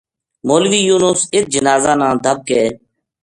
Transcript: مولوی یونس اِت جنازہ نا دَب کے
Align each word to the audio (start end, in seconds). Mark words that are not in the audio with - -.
مولوی 0.47 0.81
یونس 0.87 1.19
اِت 1.33 1.45
جنازہ 1.53 1.93
نا 1.99 2.09
دَب 2.23 2.37
کے 2.47 2.61